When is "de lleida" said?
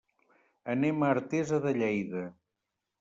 1.67-2.25